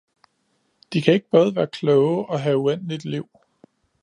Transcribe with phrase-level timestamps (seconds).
[0.93, 3.29] De kan ikke både være kloge og have uendeligt liv